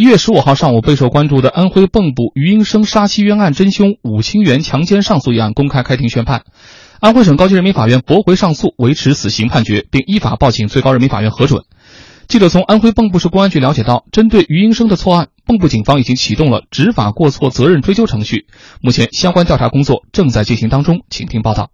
[0.00, 6.44] 一月十五号上午，备受关注的安徽蚌埠余英生杀妻冤案真凶武清源强奸上诉一案公开开庭宣判，
[7.00, 11.64] 安徽省高级人民法院驳回上诉，维持死刑判决，并依法报请最高人民法院核准。
[12.28, 18.46] 记者从安徽蚌埠市公安局了解到，针对余英生的错案，蚌埠警方已经启动了执法过错责任追究程序，
[18.80, 21.00] 目前相关调查工作正在进行当中。
[21.10, 21.72] 请听报道。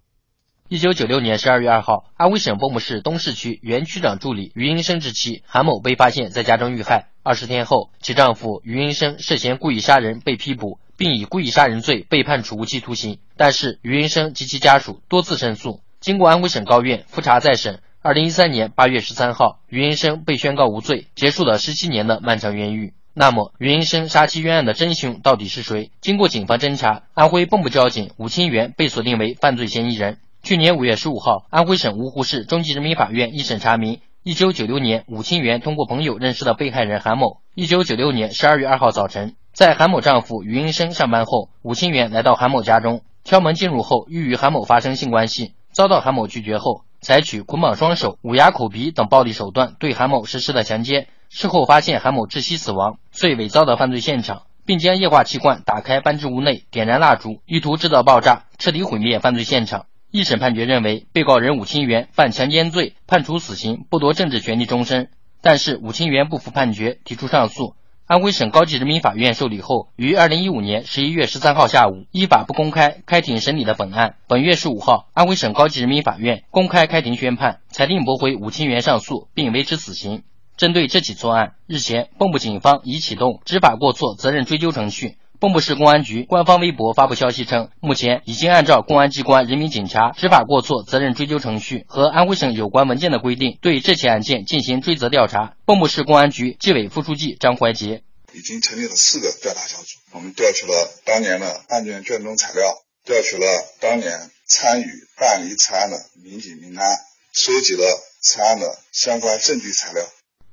[0.68, 7.06] 一九九六年十二月二号，安徽省蚌埠市东市区原区长助理余英生之妻韩某被发现在家中遇害。
[7.22, 13.20] 二十天后，其丈夫余英生涉嫌故意杀人被批捕，并以故意杀人罪被判处无期徒刑。
[13.36, 17.78] 但是，余英生及其家属多次申诉，经过安徽省高院复查再审。
[18.02, 22.92] 二零一三年八月十三号，余英生被宣告无罪，结束了十七年的漫长冤狱。
[23.14, 25.92] 那么，余英生杀妻冤案的真凶到底是谁？
[26.00, 30.18] 经过警方侦查，安徽蚌埠交警武清源被锁定为犯罪嫌疑人。
[30.46, 37.38] 去年五月十五号，安徽省芜湖市中级人民法院一审查明，一九九六年武清源通过朋友认识了被害人韩某。
[37.56, 46.82] 一九九六年十二月二号早晨，在韩某丈夫余英生上班后，武清源来到韩某家中，敲门进入后欲与韩某发生性关系，遭到韩某拒绝后。
[47.00, 51.08] 采取捆绑双手、捂牙口鼻等暴力手段对韩某实施了强奸。
[51.28, 59.86] 事后发现韩某窒息死亡，遂伪造的犯罪现场，并将液化气罐打开搬至屋内，点燃蜡烛，意图制造爆炸，彻底毁灭犯罪现场。
[60.10, 65.08] 一审判决认为，被告人武清源犯强奸罪，判处死刑，剥夺政治权利终身。
[65.42, 67.74] 但是武清源不服判决，提出上诉。
[68.06, 74.14] 安徽省高级人民法院受理后，于二零一五年十一月十三号下午依法不公开开庭审理了本案。
[74.28, 80.22] 本月十五号，安徽省高级人民法院公开开庭宣判，裁定驳回武清源上诉，并维持死刑。
[80.56, 85.16] 针对这起错案，日前，蚌埠警方已启动执法过错责任追究程序。
[85.38, 95.56] 蚌埠市公安局官方微博发布消息称，目前已经按照公安机关人民警察执法过错责任追究程序和安徽省有关文件的规定，对这起案件进行追责调查。
[95.66, 102.64] 蚌埠市公安局纪委副书记张怀杰已经成立了四个调查小组，我们调取了当年的案卷卷宗材料，
[103.04, 103.46] 调取了
[103.80, 104.86] 当年参与
[105.18, 106.86] 办理此案的民警名单，
[107.32, 107.84] 收集了
[108.22, 110.02] 此案的相关证据材料。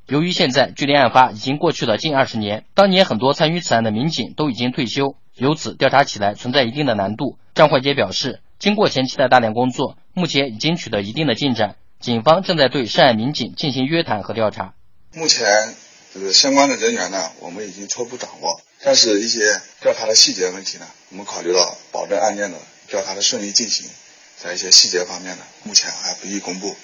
[0.05, 7.37] 由于现在距离案发已经过去了近二十年，当年很多参与此案的民警都已经退休，由此调查起来存在一定的难度。
[7.55, 14.73] 张怀杰表示，经过前期的大量工作，目前已经取得一定的进展，警方正在对涉案民警进行约谈和调查。
[15.13, 15.47] 目前
[16.13, 19.39] 这个相关的人员呢，我们已经初步掌握，但是一些
[19.79, 22.57] 调查的细节问题呢，我们考虑到保证案件的
[22.89, 23.89] 调查的顺利进行，
[24.35, 26.75] 在一些细节方面呢，目前还不宜公布。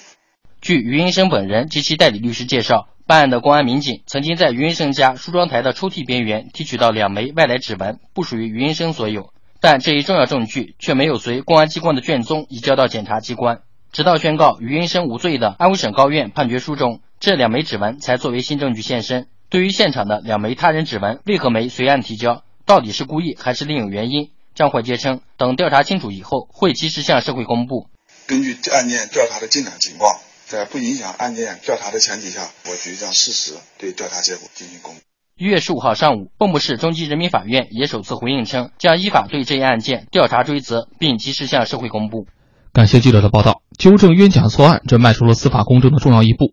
[0.62, 2.88] 据余英生本人及其代理律师介绍。
[3.10, 13.62] 办案的公安民警曾经在余英生家梳妆台的抽屉边缘提取到两枚外来指纹，不属于余英生所有，但这一重要证据却没有随公安机关的卷宗移交到检察机关。
[13.90, 19.26] 直到宣告余英生无罪的安徽省高院判决书中，这两枚指纹才作为新证据现身。
[19.48, 24.30] 对于现场的两枚他人指纹为何没随案提交，到底是故意还是另有原因？
[24.54, 27.88] 张怀杰称，等调查清楚以后，会及时向社会公布。
[28.28, 30.29] 根据案件调查的进展情况。
[30.50, 35.00] 在不影响案件调查的前提下，我局将适时对调查结果进行公布。
[35.38, 42.26] 一月十五号上午，蚌埠市中级人民法院也首次回应称，将依法对这一案件调查追责，并及时向社会公布。
[42.72, 46.52] 感谢记者的报道，纠正冤假错案，这迈出了司法公正的重要一步。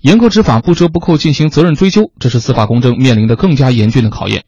[0.00, 4.44] 严格执法，不折不扣进行责任追究，这是司法公正面临的更加严峻的考验。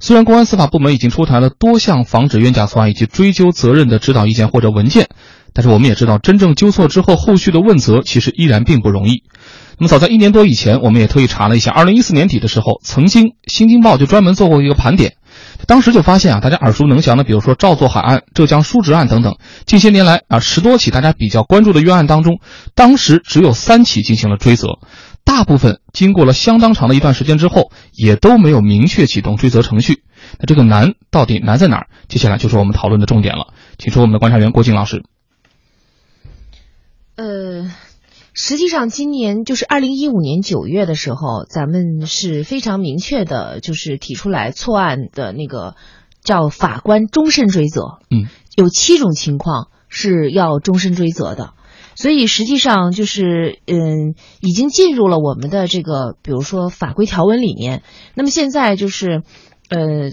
[0.00, 5.10] 虽然公安司法部门已经出台了多项防止冤假错案以及追究责任的指导意见或者文件。
[5.54, 9.24] 但是我们也知道，真正纠错之后，后续的问责其实依然并不容易。
[9.78, 15.14] 那么，早在一年多以前，我们也特意查了一下，二零一四年底的时候，曾经《新京报》就专门做过一个盘点，
[15.66, 19.36] 当时就发现啊，大家耳熟能详的，比如说赵作海案、浙江叔侄案等等，
[19.66, 22.38] 近些年来啊，十多起大家比较关注的冤案当中，
[22.74, 24.78] 当时只有三起进行了追责，
[25.24, 30.02] 大部分经过了相当长的一段时间之后，也都没有明确启动追责程序。
[30.38, 31.86] 那这个难到底难在哪儿？
[32.08, 33.48] 接下来就是我们讨论的重点了，
[33.78, 35.02] 请出我们的观察员郭静老师。
[37.14, 37.70] 呃，
[38.32, 45.74] 实际上今年就是二零一五年九月的时候，咱们是非常明确的，就是提出来错案的那个
[46.24, 47.82] 叫法官终身追责。
[48.10, 51.52] 嗯，有七种情况是要终身追责的，
[51.94, 57.82] 所以实际上就是嗯，已经进入了我们的这个比如说法规条文里面。
[58.14, 59.22] 那么现在就是
[59.68, 60.10] 呃，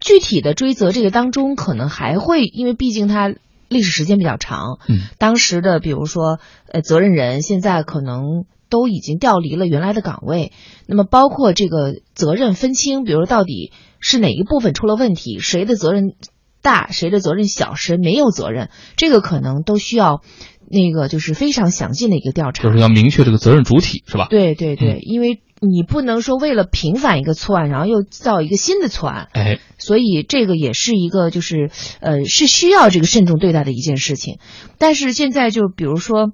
[0.00, 3.34] 具体的追责这个当中，可能还会因为毕竟它。
[3.72, 6.38] 历史时间比较长，嗯，当时的比如说，
[6.68, 10.52] 呃，责任人现在可能都已经调离了原来的岗位，
[10.86, 16.14] 那么包括这个责任分清，比如到底是哪一部分出了问题，谁的责任
[16.62, 20.22] 大，谁的责任小，谁没有责任，这个可能都需要
[20.70, 24.28] 那个就是非常详尽的一个调查，就是要明确这个责任主体，是吧？
[24.30, 29.28] 对对对，因为你不能说为了平反一个错案，然后又造一个新的错案。
[29.32, 31.70] 哎，所以这个也是一个就是
[32.00, 34.38] 呃是需要这个慎重对待的一件事情。
[34.78, 36.32] 但是现在就比如说。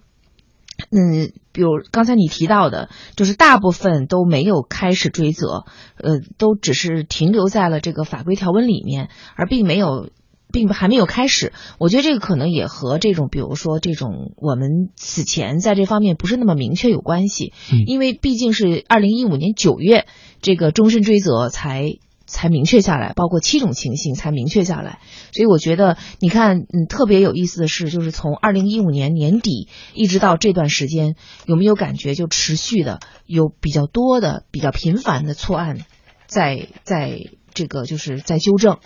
[0.93, 5.65] 嗯，比如刚才你提到的，就是大部分都没有开始追责，
[5.97, 10.11] 呃，都只是停留在了这个法规条文里面，而并没有，
[10.53, 11.53] 并还没有开始。
[11.79, 17.53] 我觉得这个可能也和这种，比如说这种我们此前在这方面不是那么明确有关系，
[17.87, 20.07] 因为毕竟是二零一五年九月
[20.43, 21.99] 这个终身追责才。
[22.31, 24.99] 才明确下来，包括七种情形才明确下来，
[25.33, 31.17] 所以我觉得，你看，嗯，特别有意思的是，就是从二零一五年年底一直到这段时间，
[31.47, 35.79] 有没有感觉就持续的有比较多的、比较频繁的错案，
[36.27, 37.19] 在在
[37.55, 38.77] 这个就是在纠正。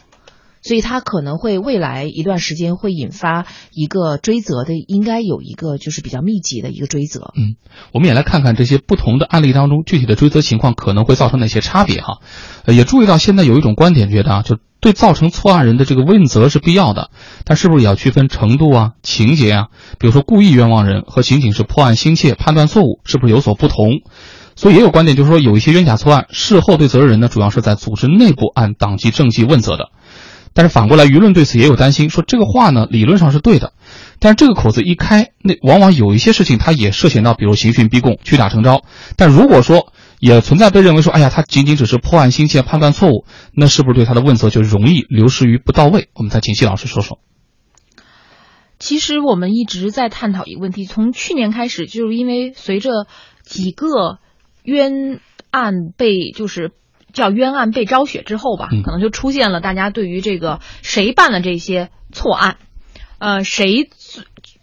[0.62, 7.32] 所以它可能会未来一段时间会引发一个追责的，应该有一个就是比较密集的一个追责。
[7.36, 7.56] 嗯，
[7.92, 12.20] 我们也来看看这些不同的案例当中具体的追责情况可能会造成哪些差别哈。
[12.66, 17.10] 也注意到现在有一种观点觉得啊，就对造成错案人的这个问责是必要的，
[17.44, 19.66] 但是不是也要区分程度啊、情节啊？
[19.98, 24.00] 比如说故意冤枉人和仅仅是破案心切、判断错误，是不是有所不同？
[24.54, 29.90] 所以也有观点就是说，有一些冤假错案事后对责任人呢，主要是在组织内部按党纪政纪问责的。
[30.54, 33.72] 但是反过来，舆论对此也有担心，说这个话呢理论上是对的，
[34.18, 38.84] 但是这个口子一开，那往往有一些事情它也涉嫌到，比如刑讯逼供、屈打成招。
[39.16, 46.10] 但如果说也存在被认为说，哎呀，他仅仅只是破案心切、判断错误，那是不是对他的问责就容易流失于不到位？
[46.14, 47.18] 我们再请谢老师说说。
[48.78, 53.06] 其实我们一直在探讨一个问题，从去年开始，就是因为随着
[53.42, 54.18] 几个
[54.64, 55.20] 冤
[55.50, 56.72] 案被就是。
[57.12, 62.56] 叫冤案被昭雪之后吧，可能就出现了大家对于这个谁办了这些错案，
[63.18, 63.90] 呃，谁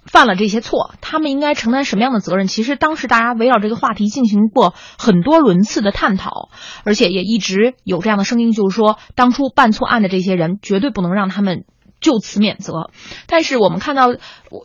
[0.05, 2.47] 犯了这些错，他们应该承担什么样的责任？
[2.47, 6.49] 其实当时大家围绕这个话题进行过很多轮次的探讨，
[6.83, 11.65] 而且也一直有这样的声音，就是说当初办错案的这些人绝对不能让他们
[12.01, 12.89] 就此免责。
[13.27, 14.07] 但是我们看到，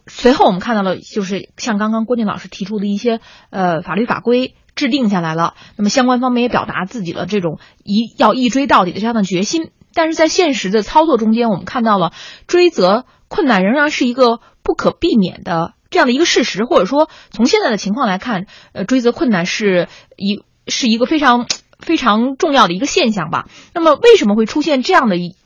[0.07, 3.21] 随后我们看到了，就是像刚刚郭靖老师提出的一些
[3.51, 4.55] 呃法律法规。
[4.75, 12.13] 制定下来了，那么相关方面也表达自己的这种一要一追到底的这样的决心，但是在现实的操作中间，我们看到了
[12.47, 21.47] 追责困难仍然是一个不可避免的这样的一个事实，或者说从现在的情况来看，呃，追责困难是一是一个非常
[21.79, 23.49] 非常重要的一个现象吧。
[23.75, 25.37] 那么为什么会出现这样的一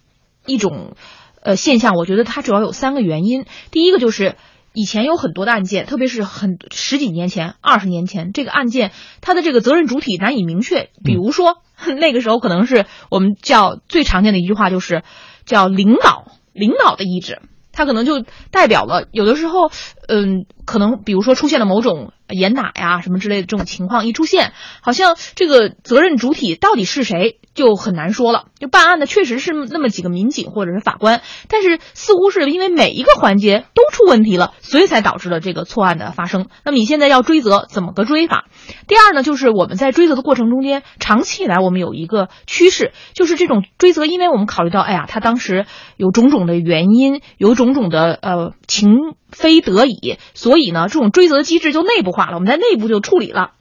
[0.47, 0.95] 一种
[1.43, 1.95] 呃现象？
[1.95, 4.37] 我觉得它主要有三个原因，第一个就是。
[4.79, 10.91] 以前有很多的案件，特别是很十几年前、二十年前，这个案件它的这个责任主体难以明确。
[11.03, 11.63] 比如说，
[11.99, 15.03] 那个时候可能是我们叫最常见的一句话，就是
[15.45, 17.43] 叫领导领导的意志，
[17.73, 19.73] 它可能就代表了有的时候，
[20.09, 22.13] 嗯，可能比如说出现了某种。
[22.31, 24.53] 严打呀，什么之类的这种情况一出现，
[24.83, 28.49] 好像这个责任主体到底是谁就很难说了。
[28.61, 36.49] 就办案的确实是那么几个民警或者是法官，但是似乎是因为每一个环节都出问题了，所以才导致了这个错案的发生。
[36.67, 38.45] 那么你现在要追责，怎么个追法？
[38.87, 45.65] 第二呢，就是我们在追责的过程中间，长期以来我们有一个趋势，就是这种追责，因为我们考虑到，哎呀，他当时
[45.97, 48.91] 有种种的原因，有种种的呃情
[49.31, 49.98] 非得已，
[50.35, 52.09] 所以呢，这种追责机制就内部。
[52.09, 53.53] 化了，我们在内部就处理了，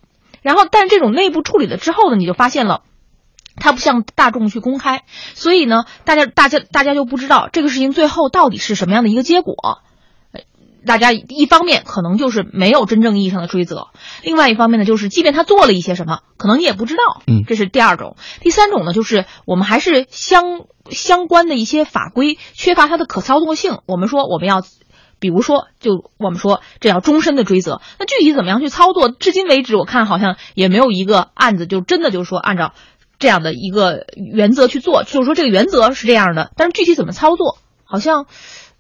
[0.42, 2.81] 然后，但这种内部处理了之后呢，你就发现了，
[3.57, 5.04] 他不向大众去公开，
[5.36, 9.83] 所以呢，大家大家大家就不知道这个事情最后到底是什么样的一个结果。
[10.88, 13.90] 大家一方面可能就是没有真正意义上的追责，
[14.23, 17.21] 另外一方面呢，就是即便他做了一些什么，可能你也不知道。
[17.28, 18.16] 嗯，这是第二种。
[18.40, 23.81] 第三种呢，就是我们还是相相关的一些法规缺乏它的可操作性。
[23.85, 24.64] 我们说我们要。
[25.19, 29.09] 比如说，就我们说这要终身的追责，那具体怎么样去操作？
[29.09, 32.74] 至今为止，我看好像也没有一个案子就真的就是说按照
[33.19, 35.04] 这样的一个原则去做。
[35.04, 38.26] 就是说这个原则是这样的，但是具体怎么操作，好像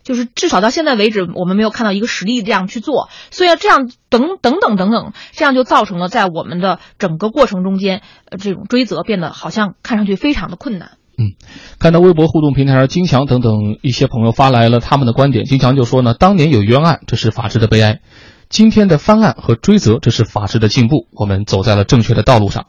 [0.03, 3.09] 就是至少到现在为止，我们没有看到一个实例这样去做。
[3.31, 10.96] 所以这样等等等等等，这样就造成了在我们的整个过程中间，呃，这种追责变得好像看上去非常的困难。
[11.19, 11.33] 嗯，
[11.79, 18.01] 看到微博互动平台上金强等等一些朋友发来了他们的观点，金强就说呢，当年有冤案，这是法治的悲哀；
[18.49, 21.07] 今天的翻案和追责，这是法治的进步。
[21.11, 22.67] 我们走在了正确的道路上。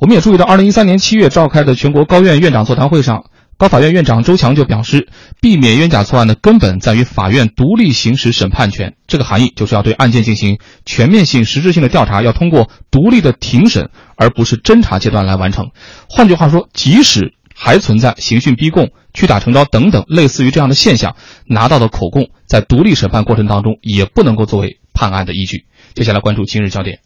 [0.00, 3.26] 我们也注意到，二零一三年七月召开的全国高院院长座谈会上，
[3.58, 5.08] 高法院院长周强就表示，
[5.40, 8.94] 避免冤假错案的根本在于法院独立行使审判权。
[9.06, 15.68] 这个含义就是要对案件进行全面性、实质性的调查，要通过独立的庭审，而不是侦查阶段来完成。
[16.08, 21.16] 换句话说，即使还存在刑讯逼供、屈打成招等等类似于这样的现象，
[21.46, 25.66] 拿到的口供在独立审判过程当中也不能够作为判案的依据。
[25.94, 27.00] 接下来关注今日焦点。